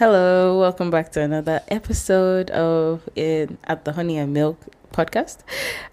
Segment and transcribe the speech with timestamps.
[0.00, 4.58] Hello, welcome back to another episode of in at the Honey and Milk
[4.94, 5.40] podcast.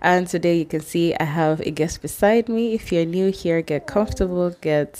[0.01, 2.73] And today you can see I have a guest beside me.
[2.73, 4.95] If you're new here, get comfortable, get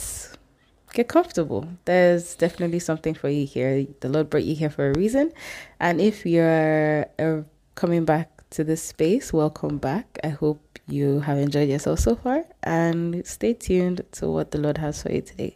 [0.91, 1.70] get comfortable.
[1.86, 3.88] There's definitely something for you here.
[4.02, 5.32] The Lord brought you here for a reason.
[5.80, 7.44] And if you're uh,
[7.76, 10.20] coming back to this space, welcome back.
[10.21, 14.80] I hope you have enjoyed yourself so far and stay tuned to what the Lord
[14.80, 15.55] has for you today.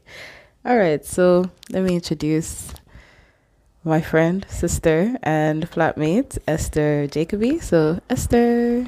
[0.64, 2.71] All right, so let me introduce
[3.84, 7.60] my friend, sister, and flatmate, Esther Jacoby.
[7.60, 8.86] So, Esther.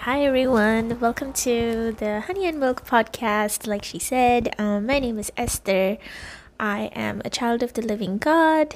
[0.00, 0.98] Hi, everyone.
[0.98, 3.68] Welcome to the Honey and Milk podcast.
[3.68, 5.98] Like she said, um, my name is Esther.
[6.58, 8.74] I am a child of the living God.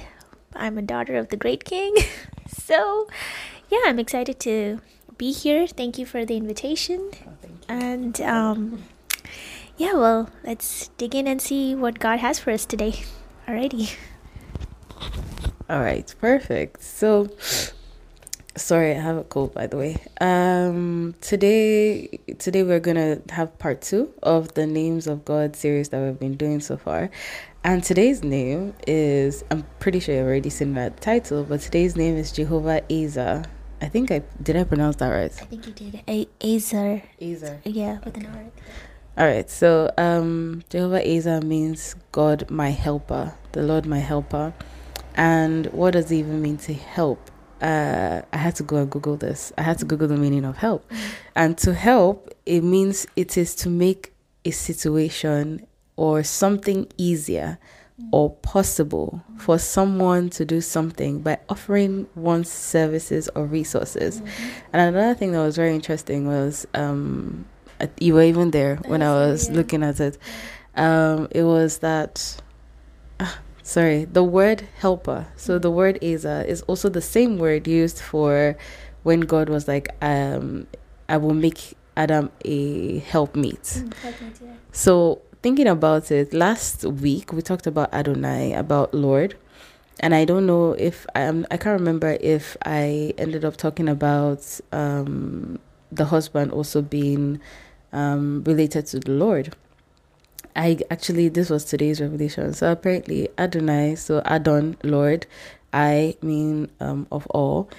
[0.55, 1.95] I'm a daughter of the great king.
[2.47, 3.07] so,
[3.69, 4.79] yeah, I'm excited to
[5.17, 5.67] be here.
[5.67, 7.11] Thank you for the invitation.
[7.27, 7.31] Oh,
[7.67, 8.83] and, um,
[9.75, 13.03] yeah, well, let's dig in and see what God has for us today.
[13.45, 13.93] Alrighty.
[15.69, 16.81] All right, perfect.
[16.81, 17.29] So,
[18.55, 19.97] sorry, I have a cold, by the way.
[20.21, 26.01] Um, today, today we're gonna have part two of the names of God series that
[26.01, 27.09] we've been doing so far,
[27.65, 32.15] and today's name is I'm pretty sure you've already seen that title, but today's name
[32.15, 33.43] is Jehovah Ezer.
[33.81, 35.31] I think I did I pronounce that right?
[35.41, 36.01] I think you did.
[36.07, 37.03] A- Ezer.
[37.21, 37.59] Ezer.
[37.65, 38.45] Yeah, with an R.
[39.17, 39.49] All right.
[39.49, 44.53] So, um, Jehovah Ezer means God my helper, the Lord my helper.
[45.17, 47.31] And what does it even mean to help?
[47.59, 49.51] Uh, I had to go and Google this.
[49.57, 50.87] I had to Google the meaning of help.
[50.89, 51.05] Mm-hmm.
[51.35, 54.13] And to help, it means it is to make
[54.45, 57.57] a situation or something easier
[58.11, 64.21] or possible for someone to do something by offering one's services or resources.
[64.21, 64.49] Mm-hmm.
[64.73, 67.45] And another thing that was very interesting was um,
[67.99, 70.17] you were even there when I was looking at it.
[70.75, 72.41] Um, it was that.
[73.67, 75.27] Sorry, the word helper.
[75.35, 78.55] So the word Ezer is also the same word used for
[79.03, 80.67] when God was like, um,
[81.09, 83.83] I will make Adam a helpmeet.
[83.83, 83.93] Mm,
[84.41, 84.53] yeah.
[84.71, 89.35] So thinking about it, last week we talked about Adonai, about Lord.
[89.99, 94.61] And I don't know if I'm, I can't remember if I ended up talking about
[94.71, 95.59] um,
[95.91, 97.41] the husband also being
[97.91, 99.57] um, related to the Lord.
[100.57, 102.51] I actually this was today's revelation.
[102.53, 105.27] So apparently Adonai, so Adon, Lord,
[105.71, 107.69] I mean um, of all.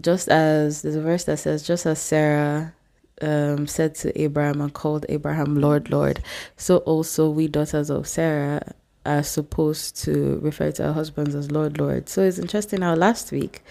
[0.00, 2.74] Just as there's a verse that says, just as Sarah
[3.22, 6.22] um, said to Abraham and called Abraham Lord, Lord,
[6.56, 8.60] so also we daughters of Sarah
[9.04, 12.08] are supposed to refer to our husbands as Lord, Lord.
[12.08, 13.62] So it's interesting how last week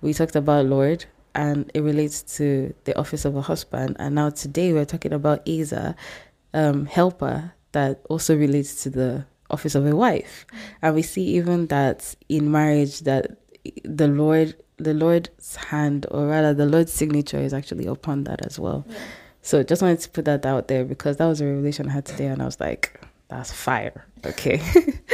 [0.00, 1.04] we talked about Lord
[1.34, 5.46] and it relates to the office of a husband, and now today we're talking about
[5.46, 5.94] Ezer,
[6.54, 10.46] um, helper that also relates to the office of a wife.
[10.80, 13.36] And we see even that in marriage that
[13.84, 18.58] the Lord the Lord's hand or rather the Lord's signature is actually upon that as
[18.58, 18.86] well.
[18.88, 18.96] Yeah.
[19.42, 22.06] So just wanted to put that out there because that was a revelation I had
[22.06, 22.98] today and I was like,
[23.28, 24.06] that's fire.
[24.24, 24.60] Okay.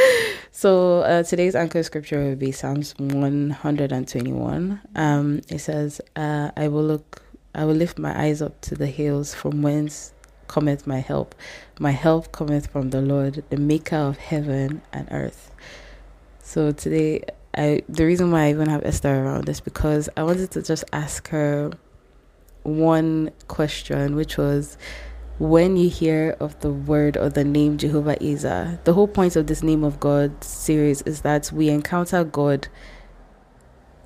[0.53, 4.81] so uh, today's anchor scripture will be Psalms 121.
[4.95, 7.23] Um, it says, uh, I will look
[7.55, 10.15] I will lift my eyes up to the hills from whence
[10.49, 11.35] cometh my help.
[11.79, 15.51] My help cometh from the Lord, the maker of heaven and earth.
[16.41, 17.25] So today,
[17.57, 20.85] I the reason why I even have Esther around is because I wanted to just
[20.93, 21.71] ask her
[22.63, 24.77] one question, which was
[25.39, 29.47] when you hear of the word or the name Jehovah Ezer, the whole point of
[29.47, 32.69] this name of God series is that we encounter God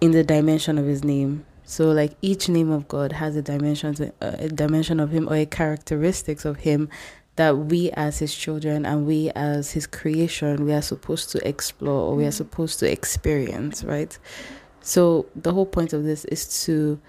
[0.00, 1.44] in the dimension of his name.
[1.66, 5.28] So like each name of God has a dimension, to, uh, a dimension of Him
[5.28, 6.88] or a characteristics of Him
[7.34, 12.08] that we as His children and we as His creation we are supposed to explore
[12.08, 12.36] or we are mm-hmm.
[12.36, 14.16] supposed to experience, right?
[14.80, 17.00] So the whole point of this is to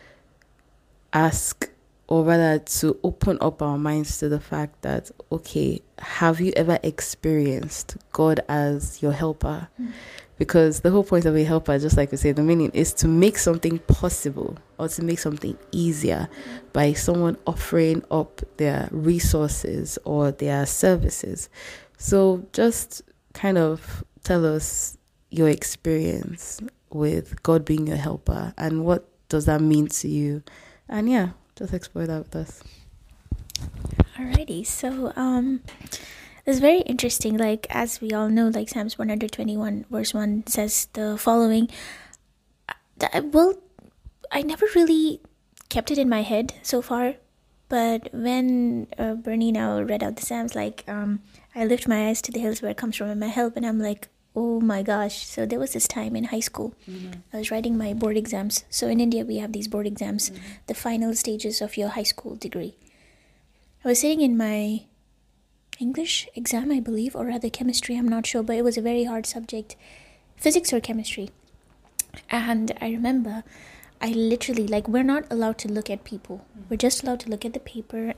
[1.13, 1.69] ask
[2.07, 6.80] or rather to open up our minds to the fact that okay have you ever
[6.83, 9.92] experienced god as your helper mm
[10.38, 13.07] because the whole point of a helper, just like we say, the meaning is to
[13.07, 16.30] make something possible or to make something easier
[16.74, 21.50] by someone offering up their resources or their services.
[21.98, 23.01] So just
[23.34, 24.98] kind of tell us
[25.30, 30.44] your experience with God being your helper and what does that mean to you?
[30.88, 32.63] And yeah, just explore that with us.
[34.18, 35.62] Alrighty, so um
[36.47, 37.38] it's very interesting.
[37.38, 41.17] Like as we all know, like Psalms one hundred twenty one verse one says the
[41.19, 41.69] following.
[43.13, 43.53] Well,
[44.31, 45.21] I never really
[45.69, 47.15] kept it in my head so far,
[47.69, 51.21] but when uh, Bernie now read out the Psalms, like um,
[51.53, 53.65] I lift my eyes to the hills where it comes from and my help, and
[53.65, 55.27] I'm like, oh my gosh.
[55.27, 56.73] So there was this time in high school,
[57.33, 58.63] I was writing my board exams.
[58.69, 60.31] So in India, we have these board exams,
[60.67, 62.77] the final stages of your high school degree.
[63.83, 64.85] I was sitting in my
[65.79, 69.03] English exam, I believe, or rather chemistry, I'm not sure, but it was a very
[69.06, 69.75] hard subject
[70.35, 71.29] physics or chemistry.
[72.29, 73.44] And I remember
[74.01, 76.63] I literally, like, we're not allowed to look at people, mm.
[76.69, 78.13] we're just allowed to look at the paper,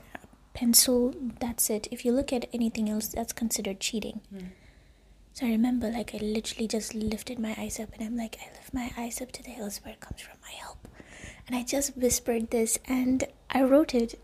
[0.52, 1.88] pencil, that's it.
[1.90, 4.20] If you look at anything else, that's considered cheating.
[4.34, 4.48] Mm.
[5.32, 8.52] So I remember, like, I literally just lifted my eyes up and I'm like, I
[8.52, 10.88] lift my eyes up to the hills where it comes from my help.
[11.46, 14.20] And I just whispered this and I wrote it.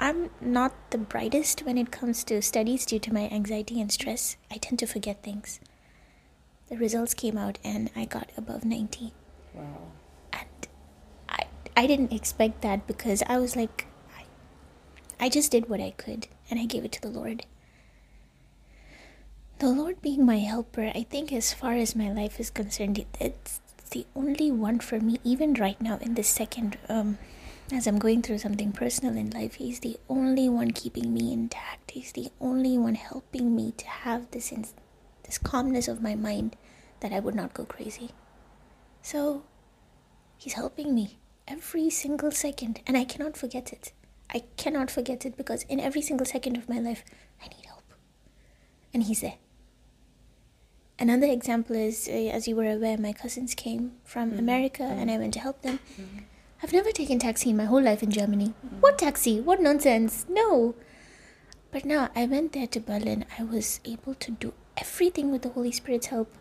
[0.00, 4.36] I'm not the brightest when it comes to studies due to my anxiety and stress.
[4.50, 5.60] I tend to forget things.
[6.70, 9.12] The results came out and I got above 90.
[9.52, 9.92] Wow.
[10.32, 10.68] And
[11.28, 11.42] I,
[11.76, 14.24] I didn't expect that because I was like, I,
[15.26, 17.44] I just did what I could and I gave it to the Lord.
[19.58, 23.06] The Lord being my helper, I think, as far as my life is concerned, it,
[23.20, 23.60] it's
[23.90, 27.18] the only one for me, even right now in this second, um,
[27.72, 29.54] as I'm going through something personal in life.
[29.54, 31.92] He's the only one keeping me intact.
[31.92, 34.66] He's the only one helping me to have this in,
[35.24, 36.56] this calmness of my mind
[37.00, 38.10] that I would not go crazy.
[39.02, 39.44] So,
[40.36, 43.92] He's helping me every single second, and I cannot forget it.
[44.32, 47.04] I cannot forget it because in every single second of my life,
[47.42, 47.84] I need help.
[48.94, 49.34] And He's there.
[50.98, 54.38] Another example is, uh, as you were aware, my cousins came from mm-hmm.
[54.38, 55.16] America and mm-hmm.
[55.16, 55.78] I went to help them.
[56.00, 56.18] Mm-hmm.
[56.62, 58.52] I've never taken taxi in my whole life in Germany.
[58.80, 59.40] What taxi?
[59.40, 60.26] What nonsense?
[60.28, 60.74] No.
[61.70, 63.24] But now I went there to Berlin.
[63.38, 66.34] I was able to do everything with the Holy Spirit's help.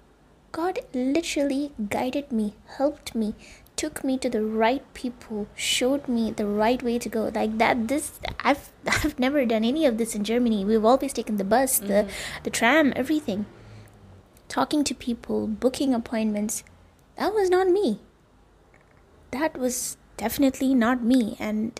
[0.51, 3.35] God literally guided me, helped me,
[3.75, 7.31] took me to the right people, showed me the right way to go.
[7.33, 10.65] Like that this I've I've never done any of this in Germany.
[10.65, 12.43] We've always taken the bus, the mm-hmm.
[12.43, 13.45] the tram, everything.
[14.49, 16.63] Talking to people, booking appointments.
[17.15, 17.99] That was not me.
[19.31, 21.37] That was definitely not me.
[21.39, 21.79] And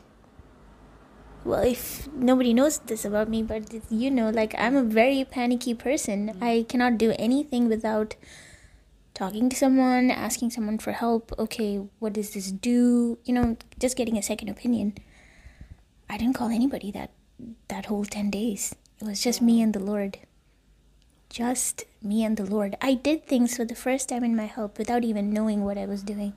[1.45, 5.73] well if nobody knows this about me but you know like i'm a very panicky
[5.73, 6.31] person.
[6.33, 6.43] Mm.
[6.43, 8.15] I cannot do anything without
[9.13, 11.33] talking to someone asking someone for help.
[11.37, 13.17] Okay what does this do?
[13.25, 14.95] You know just getting a second opinion.
[16.09, 17.11] I didn't call anybody that
[17.67, 18.75] that whole 10 days.
[19.01, 20.19] It was just me and the lord.
[21.29, 22.75] Just me and the lord.
[22.81, 25.85] I did things for the first time in my help without even knowing what i
[25.85, 26.33] was doing.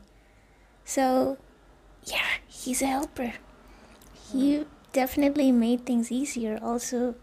[0.84, 1.38] So
[2.04, 3.34] yeah he's a helper.
[4.32, 7.14] He definitely made things easier also.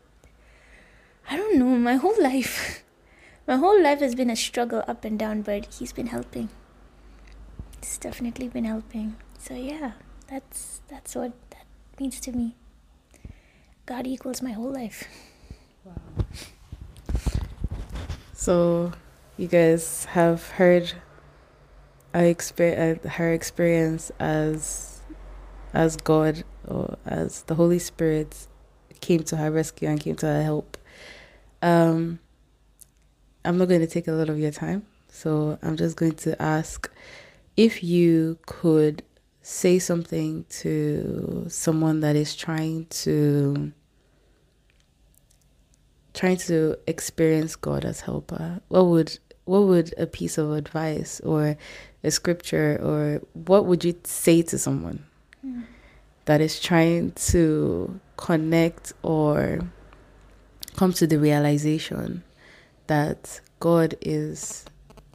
[1.30, 2.84] I don't know my whole life
[3.48, 6.50] my whole life has been a struggle up and down but he's been helping.
[7.82, 9.16] He's definitely been helping.
[9.38, 9.94] So yeah
[10.28, 11.66] that's that's what that
[12.00, 12.56] means to me.
[13.86, 15.08] God equals my whole life.
[15.84, 15.96] Wow.
[18.34, 18.94] So,
[19.36, 20.94] you guys have heard
[22.14, 25.02] her experience as
[25.74, 28.48] as God or as the Holy Spirit
[29.02, 30.78] came to her rescue and came to her help.
[31.62, 32.20] Um,
[33.46, 36.42] I'm not going to take a lot of your time, so I'm just going to
[36.42, 36.90] ask
[37.56, 39.04] if you could
[39.42, 43.72] say something to someone that is trying to
[46.14, 51.58] trying to experience God as helper, what would what would a piece of advice or
[52.04, 55.06] a scripture or what would you say to someone
[56.26, 59.60] that is trying to connect or
[60.76, 62.24] come to the realization
[62.88, 64.66] that God is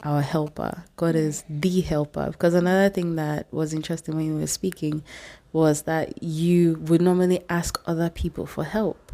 [0.03, 0.83] our helper.
[0.97, 2.31] God is the helper.
[2.31, 5.03] Because another thing that was interesting when you were speaking
[5.51, 9.11] was that you would normally ask other people for help.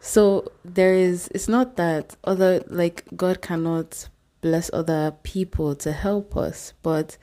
[0.00, 4.08] So there is, it's not that other, like, God cannot
[4.40, 7.16] bless other people to help us, but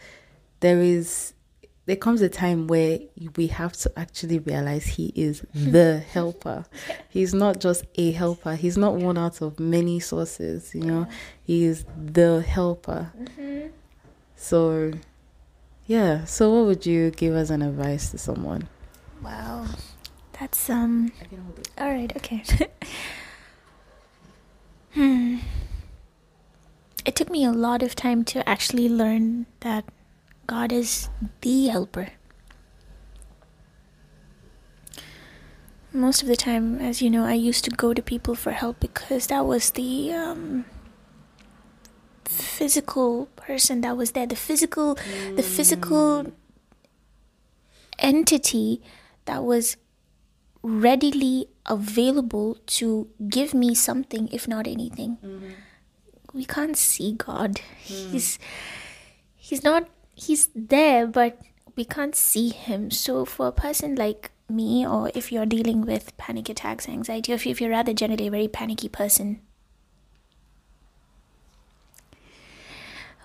[0.60, 1.34] there is,
[1.86, 3.00] there comes a time where
[3.36, 6.66] we have to actually realize He is the helper.
[7.10, 11.08] He's not just a helper, He's not one out of many sources, you know,
[11.44, 13.12] He is the helper.
[14.36, 14.92] So,
[15.88, 18.68] yeah, so what would you give as an advice to someone?
[19.24, 19.66] wow.
[20.40, 21.12] That's um
[21.80, 22.44] all right okay.
[24.94, 25.38] Hmm
[27.08, 29.86] it took me a lot of time to actually learn that
[30.46, 31.10] god is
[31.42, 32.10] the helper
[35.94, 38.80] most of the time as you know i used to go to people for help
[38.80, 40.66] because that was the um
[42.26, 44.96] physical person that was there the physical
[45.36, 46.32] the physical
[48.00, 48.82] entity
[49.26, 49.78] that was
[50.62, 55.18] readily available to give me something, if not anything.
[56.38, 57.60] We can't see God.
[57.88, 58.12] Hmm.
[58.12, 58.38] He's
[59.36, 61.42] he's not he's there, but
[61.76, 62.92] we can't see him.
[62.92, 67.36] So for a person like me, or if you're dealing with panic attacks, anxiety, or
[67.36, 69.42] if if you're rather generally a very panicky person,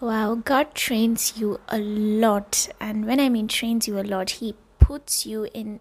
[0.01, 2.69] Wow, God trains you a lot.
[2.81, 5.81] And when I mean trains you a lot, He puts you in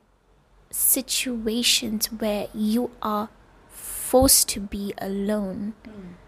[0.69, 3.29] situations where you are
[3.69, 5.73] forced to be alone.
[5.85, 6.20] Hmm.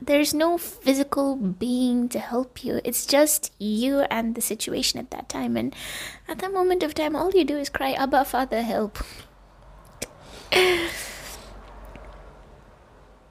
[0.00, 2.80] There's no physical being to help you.
[2.84, 5.56] It's just you and the situation at that time.
[5.56, 5.74] And
[6.28, 8.98] at that moment of time, all you do is cry, Abba, Father, help.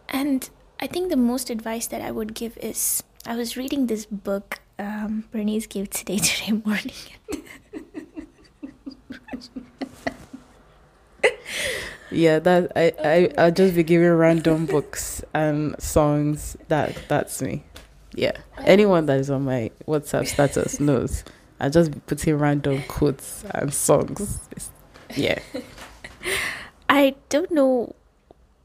[0.10, 0.50] and
[0.80, 4.60] I think the most advice that I would give is I was reading this book
[4.78, 6.94] um, Bernice gave today today morning.
[12.12, 16.58] Yeah, that I I I'll just be giving random books and songs.
[16.68, 17.64] That that's me.
[18.14, 21.24] Yeah, anyone that is on my WhatsApp status knows.
[21.60, 24.40] I just be putting random quotes and songs.
[25.16, 25.40] Yeah,
[26.90, 27.96] I don't know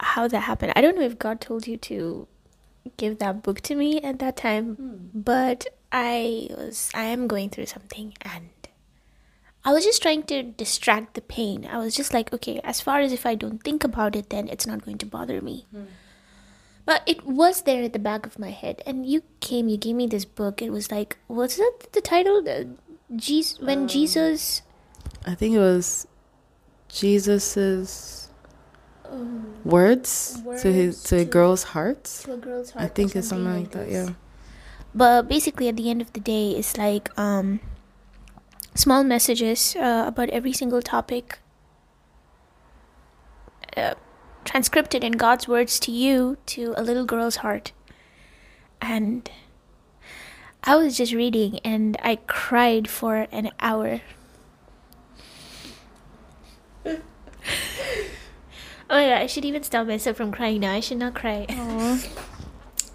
[0.00, 0.72] how that happened.
[0.76, 2.26] I don't know if God told you to
[2.96, 4.96] give that book to me at that time, hmm.
[5.14, 8.50] but I was I am going through something and
[9.64, 11.66] I was just trying to distract the pain.
[11.70, 14.48] I was just like, okay, as far as if I don't think about it, then
[14.48, 15.66] it's not going to bother me.
[15.70, 15.84] Hmm.
[16.84, 19.94] But it was there at the back of my head, and you came, you gave
[19.94, 20.60] me this book.
[20.60, 22.42] It was like, what's that the title?
[22.42, 22.74] The
[23.14, 24.62] Jesus, when um, Jesus.
[25.24, 26.08] I think it was
[26.88, 28.30] Jesus's
[29.08, 32.04] um, words, to his Words to a girl's heart.
[32.26, 33.88] To a girl's heart I think it's something like that.
[33.88, 34.10] Yeah.
[34.94, 37.60] but basically at the end of the day it's like um
[38.74, 41.38] small messages uh, about every single topic
[43.76, 43.94] uh,
[44.44, 47.72] transcripted in god's words to you to a little girl's heart.
[48.80, 49.30] And
[50.64, 54.00] i was just reading and i cried for an hour.
[56.84, 56.98] Oh
[58.90, 60.72] my god i should even stop myself from crying now.
[60.72, 61.46] I should not cry.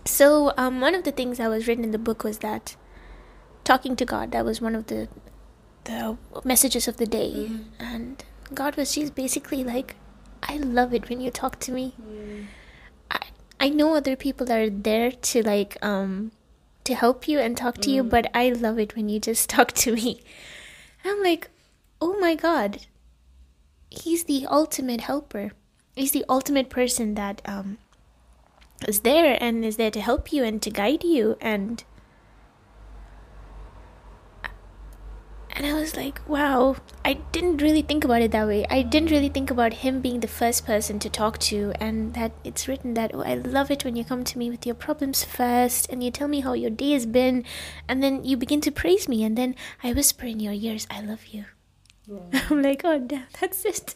[0.08, 2.78] So, um, one of the things that was written in the book was that
[3.66, 5.10] talking to God, that was one of the
[5.88, 7.50] the messages of the day.
[7.80, 9.96] And God was just basically like,
[10.44, 11.96] I love it when you talk to me.
[13.10, 13.20] I,
[13.60, 16.32] I know other people are there to like um
[16.84, 19.72] to help you and talk to you, but I love it when you just talk
[19.84, 20.22] to me.
[21.04, 21.50] And I'm like,
[22.00, 22.86] oh my God,
[23.90, 25.52] he's the ultimate helper.
[25.96, 27.78] He's the ultimate person that um
[28.88, 31.84] is there and is there to help you and to guide you and
[35.58, 38.64] and I was like, wow, I didn't really think about it that way.
[38.70, 42.32] I didn't really think about him being the first person to talk to, and that
[42.44, 45.24] it's written that, oh, I love it when you come to me with your problems
[45.24, 47.44] first, and you tell me how your day has been,
[47.88, 51.02] and then you begin to praise me, and then I whisper in your ears, I
[51.02, 51.46] love you.
[52.50, 53.96] I'm like, oh, damn, that's it.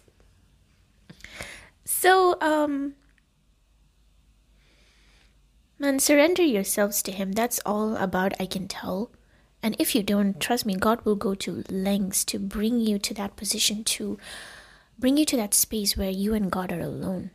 [1.85, 2.95] So, um,
[5.77, 7.31] Man, surrender yourselves to Him.
[7.31, 9.09] That's all about I can tell.
[9.63, 13.13] And if you don't, trust me, God will go to lengths to bring you to
[13.13, 14.17] that position, to
[14.97, 17.31] bring you to that space where you and God are alone.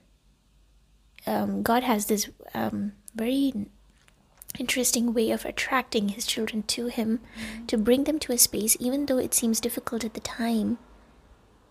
[1.26, 3.52] Um, God has this um, very
[4.58, 7.20] interesting way of attracting His children to Him
[7.66, 10.78] to bring them to a space, even though it seems difficult at the time.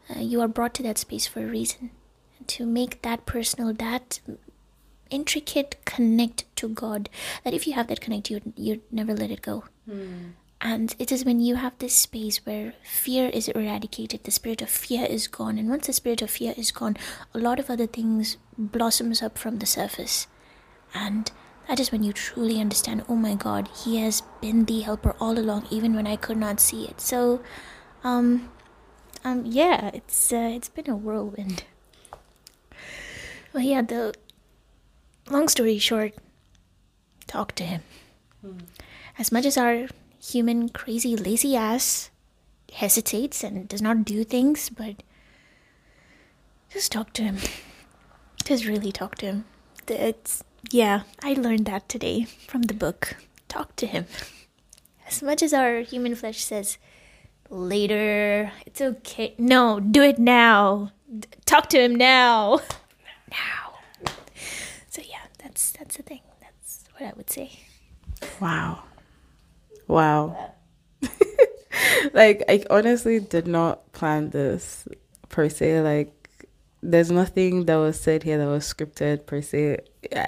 [0.09, 1.91] Uh, you are brought to that space for a reason.
[2.47, 4.19] To make that personal, that
[5.09, 7.09] intricate connect to God
[7.43, 9.63] that if you have that connect, you you never let it go.
[10.65, 14.69] And it is when you have this space where fear is eradicated, the spirit of
[14.69, 16.97] fear is gone, and once the spirit of fear is gone,
[17.35, 20.25] a lot of other things blossoms up from the surface,
[20.95, 21.29] and
[21.67, 23.05] that is when you truly understand.
[23.07, 26.59] Oh my God, He has been the helper all along, even when I could not
[26.59, 26.99] see it.
[26.99, 27.43] So,
[28.03, 28.49] um,
[29.23, 31.63] um, yeah, it's uh, it's been a whirlwind.
[33.53, 34.15] Well, yeah, the
[35.29, 36.15] long story short,
[37.27, 37.83] talk to him.
[39.19, 39.89] As much as our
[40.25, 42.09] human, crazy, lazy ass
[42.73, 45.03] hesitates and does not do things, but
[46.69, 47.37] just talk to him.
[48.43, 49.45] Just really talk to him.
[49.87, 53.15] It's, yeah, I learned that today from the book.
[53.47, 54.05] Talk to him.
[55.07, 56.77] As much as our human flesh says,
[57.49, 59.35] later, it's okay.
[59.37, 60.91] No, do it now.
[61.45, 62.59] Talk to him now.
[63.31, 64.11] Now.
[64.89, 66.21] So yeah, that's that's the thing.
[66.41, 67.51] That's what I would say.
[68.39, 68.83] Wow.
[69.87, 70.53] Wow.
[72.13, 74.87] like I honestly did not plan this
[75.29, 75.81] per se.
[75.81, 76.11] Like,
[76.81, 79.79] there's nothing that was said here that was scripted per se.
[80.15, 80.27] I,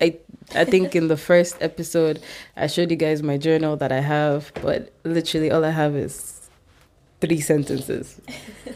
[0.00, 0.18] I,
[0.54, 2.20] I think in the first episode,
[2.56, 6.48] I showed you guys my journal that I have, but literally all I have is
[7.20, 8.20] three sentences.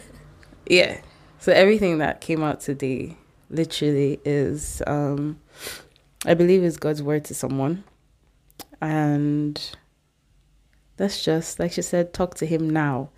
[0.66, 1.00] yeah.
[1.38, 3.16] So everything that came out today
[3.50, 5.40] literally is, um,
[6.26, 7.84] I believe, is God's word to someone.
[8.80, 9.60] And
[11.00, 13.08] that's just, like she said, talk to Him now.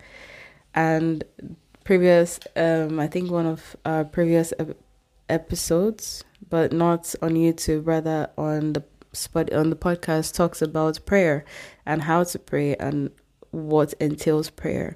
[0.73, 1.23] And
[1.83, 4.77] previous, um, I think one of our previous ep-
[5.27, 11.43] episodes, but not on YouTube, rather on the spot on the podcast, talks about prayer
[11.85, 13.11] and how to pray and
[13.51, 14.95] what entails prayer.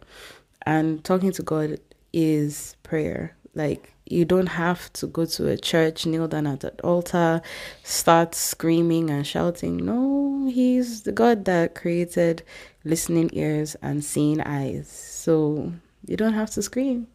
[0.66, 1.80] And talking to God
[2.14, 3.36] is prayer.
[3.58, 7.42] Like you don't have to go to a church, kneel down at an altar,
[7.82, 9.78] start screaming and shouting.
[9.78, 12.44] No, He's the God that created
[12.84, 14.88] listening ears and seeing eyes.
[14.88, 15.74] So
[16.06, 17.08] you don't have to scream.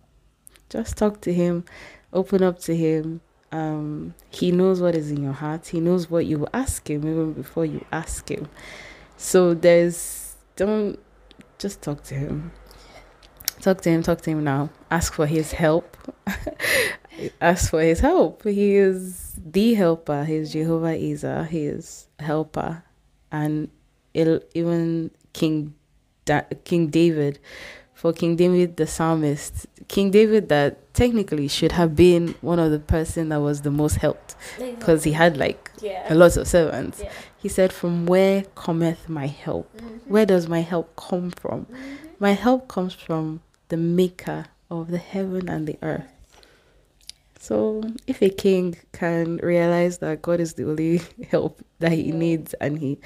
[0.68, 1.64] Just talk to Him,
[2.12, 3.20] open up to Him.
[3.52, 5.68] Um, he knows what is in your heart.
[5.68, 8.48] He knows what you ask Him even before you ask Him.
[9.16, 10.98] So there's don't
[11.58, 12.50] just talk to Him
[13.62, 14.70] talk to him talk to him now.
[14.90, 15.96] Ask for his help.
[17.40, 18.42] Ask for his help.
[18.44, 20.24] He is the helper.
[20.24, 21.44] He's jehovah Ezer.
[21.44, 22.82] He is helper.
[23.30, 23.70] And
[24.14, 25.74] even king
[26.24, 27.38] da- king david
[27.94, 32.78] for king david the psalmist king david that technically should have been one of the
[32.78, 36.12] person that was the most helped because he had like yeah.
[36.12, 37.00] a lot of servants.
[37.02, 37.10] Yeah.
[37.38, 39.74] he said from where cometh my help?
[39.76, 40.12] Mm-hmm.
[40.12, 41.64] where does my help come from?
[41.66, 41.94] Mm-hmm.
[42.18, 43.40] my help comes from
[43.72, 46.12] the maker of the heaven and the earth.
[47.40, 51.00] So, if a king can realize that God is the only
[51.30, 52.98] help that he needs and he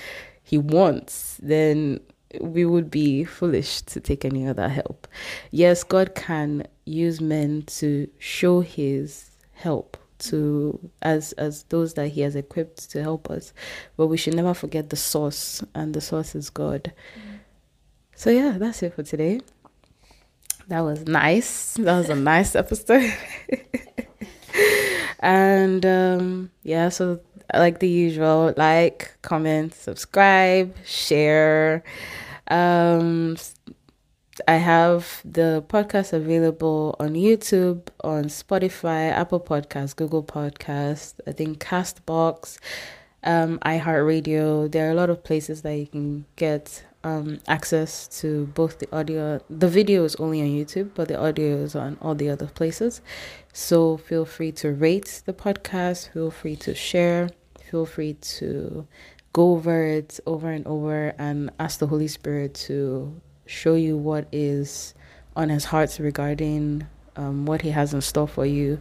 [0.43, 2.01] he wants, then
[2.41, 5.07] we would be foolish to take any other help.
[5.53, 12.23] Yes, God can use men to show his help to as as those that he
[12.23, 13.53] has equipped to help us,
[13.97, 16.93] but we should never forget the source and the source is God.
[17.17, 17.37] Mm.
[18.17, 19.43] So yeah, that's it for today.
[20.69, 21.75] That was nice.
[21.75, 23.13] That was a nice episode.
[25.21, 27.21] and um, yeah, so
[27.55, 31.85] like the usual, like, comment, subscribe, share.
[32.49, 33.37] Um,
[34.47, 41.59] I have the podcast available on YouTube, on Spotify, Apple Podcasts, Google Podcasts, I think
[41.59, 42.59] Castbox,
[43.27, 44.71] um, iHeartRadio.
[44.71, 48.89] There are a lot of places that you can get um, access to both the
[48.97, 49.41] audio.
[49.51, 53.01] The video is only on YouTube, but the audio is on all the other places.
[53.53, 56.13] So feel free to rate the podcast.
[56.13, 57.29] Feel free to share.
[57.71, 58.87] Feel free to
[59.33, 64.29] go over it over and over and ask the Holy Spirit to show you what
[64.33, 64.95] is
[65.35, 66.87] on His heart regarding
[67.17, 68.81] um, what He has in store for you.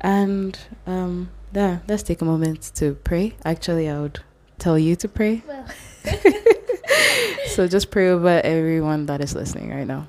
[0.00, 3.34] And um, yeah, let's take a moment to pray.
[3.44, 4.20] Actually, I would
[4.58, 5.42] tell you to pray.
[5.46, 5.66] Well.
[7.46, 10.08] so just pray over everyone that is listening right now.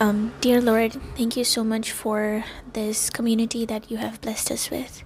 [0.00, 4.70] Um, dear Lord, thank you so much for this community that you have blessed us
[4.70, 5.02] with.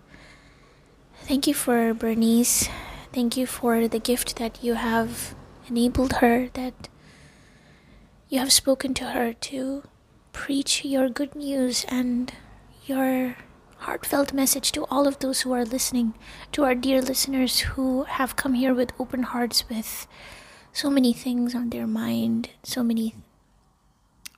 [1.25, 2.69] Thank you for Bernice.
[3.13, 5.35] Thank you for the gift that you have
[5.67, 6.89] enabled her, that
[8.29, 9.83] you have spoken to her to
[10.33, 12.33] preach your good news and
[12.85, 13.37] your
[13.83, 16.15] heartfelt message to all of those who are listening,
[16.53, 20.07] to our dear listeners who have come here with open hearts, with
[20.73, 23.15] so many things on their mind, so many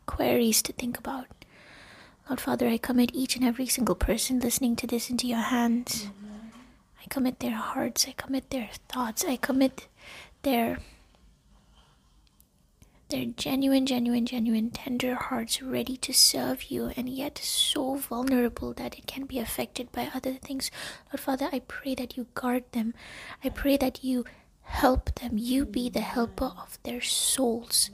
[0.07, 1.27] queries to think about.
[2.29, 6.09] Lord Father, I commit each and every single person listening to this into your hands.
[7.01, 9.89] I commit their hearts, I commit their thoughts, I commit
[10.43, 10.79] their
[13.15, 18.99] their genuine, genuine, genuine, tender hearts ready to serve you, and yet so vulnerable that
[18.99, 20.69] it can be affected by other things.
[21.13, 22.93] Lord Father, I pray that you guard them.
[23.45, 24.25] I pray that you
[24.63, 25.39] help them.
[25.39, 27.89] You be the helper of their souls.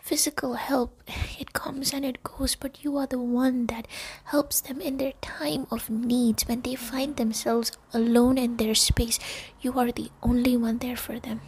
[0.00, 1.04] Physical help,
[1.38, 3.86] it comes and it goes, but you are the one that
[4.24, 9.20] helps them in their time of needs when they find themselves alone in their space.
[9.60, 11.42] You are the only one there for them.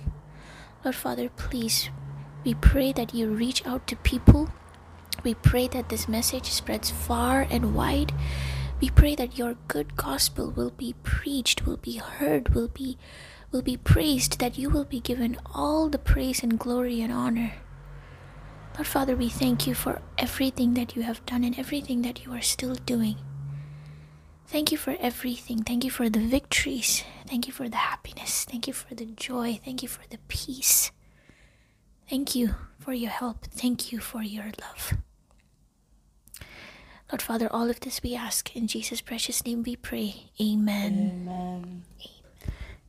[0.85, 1.90] Lord Father, please
[2.44, 4.48] we pray that you reach out to people.
[5.22, 8.12] We pray that this message spreads far and wide.
[8.81, 12.96] We pray that your good gospel will be preached, will be heard, will be
[13.53, 17.53] will be praised, that you will be given all the praise and glory and honor.
[18.74, 22.33] Lord Father, we thank you for everything that you have done and everything that you
[22.33, 23.16] are still doing.
[24.46, 25.64] Thank you for everything.
[25.64, 27.05] Thank you for the victories.
[27.26, 28.44] Thank you for the happiness.
[28.44, 29.61] Thank you for the joy.
[29.64, 30.92] Thank you for the peace.
[32.11, 33.46] Thank you for your help.
[33.53, 34.94] Thank you for your love.
[37.12, 38.57] Lord Father, all of this we ask.
[38.57, 40.33] In Jesus' precious name we pray.
[40.40, 41.12] Amen.
[41.23, 41.85] Amen.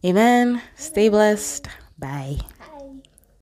[0.03, 0.53] Amen.
[0.53, 0.61] Amen.
[0.75, 1.67] Stay blessed.
[1.99, 2.37] Bye.